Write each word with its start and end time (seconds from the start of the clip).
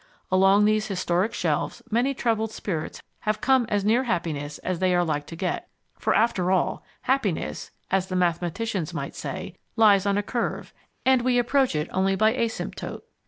Along 0.31 0.65
these 0.65 0.87
historic 0.87 1.31
shelves 1.31 1.83
many 1.91 2.15
troubled 2.15 2.49
spirits 2.51 3.03
have 3.19 3.39
come 3.39 3.67
as 3.69 3.85
near 3.85 4.05
happiness 4.05 4.57
as 4.57 4.79
they 4.79 4.95
are 4.95 5.03
like 5.05 5.27
to 5.27 5.35
get... 5.35 5.69
for 5.99 6.15
after 6.15 6.49
all, 6.49 6.83
happiness 7.01 7.69
(as 7.91 8.07
the 8.07 8.15
mathematicians 8.15 8.95
might 8.95 9.13
say) 9.13 9.53
lies 9.75 10.07
on 10.07 10.17
a 10.17 10.23
curve, 10.23 10.73
and 11.05 11.21
we 11.21 11.37
approach 11.37 11.75
it 11.75 11.87
only 11.93 12.15
by 12.15 12.33
asymptote. 12.33 13.03